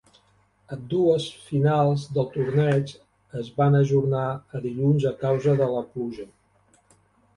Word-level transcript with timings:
Ambdues 0.75 1.27
finals 1.49 2.05
del 2.15 2.25
torneig 2.37 2.95
es 3.43 3.53
van 3.61 3.77
ajornar 3.83 4.25
a 4.33 4.63
dilluns 4.65 5.07
a 5.15 5.15
causa 5.27 5.55
de 5.61 5.69
la 5.75 5.85
pluja. 5.93 6.31